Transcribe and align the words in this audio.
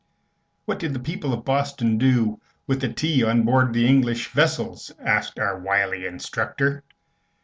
"What 0.65 0.79
did 0.79 0.93
the 0.95 0.99
people 0.99 1.31
of 1.31 1.45
Boston 1.45 1.99
do 1.99 2.41
with 2.65 2.81
the 2.81 2.91
tea 2.91 3.23
on 3.23 3.43
board 3.43 3.71
the 3.71 3.85
English 3.87 4.29
vessels?" 4.29 4.91
asked 4.99 5.37
our 5.37 5.59
wily 5.59 6.07
instructor. 6.07 6.83